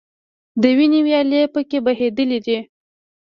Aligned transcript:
د 0.61 0.63
وینو 0.77 0.99
ویالې 1.07 1.41
په 1.53 1.61
کې 1.69 1.77
بهیدلي 1.85 2.39
دي. 2.45 2.59